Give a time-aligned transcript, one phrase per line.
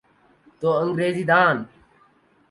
[0.61, 1.69] تو انگریزی دان۔